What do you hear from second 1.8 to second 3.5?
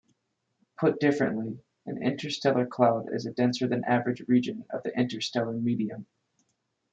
an interstellar cloud is a